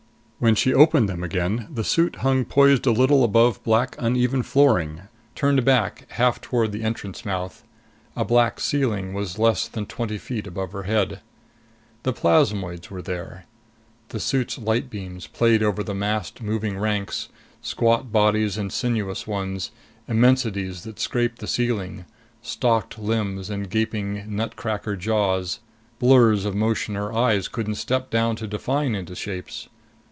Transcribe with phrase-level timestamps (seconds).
[0.41, 5.01] When she opened them again, the suit hung poised a little above black uneven flooring,
[5.35, 7.63] turned back half toward the entrance mouth.
[8.15, 11.19] A black ceiling was less than twenty feet above her head.
[12.01, 13.45] The plasmoids were there.
[14.09, 17.29] The suit's light beams played over the massed, moving ranks:
[17.61, 19.69] squat bodies and sinuous ones,
[20.07, 22.05] immensities that scraped the ceiling,
[22.41, 25.59] stalked limbs and gaping nutcracker jaws,
[25.99, 29.69] blurs of motion her eyes couldn't step down to define into shapes.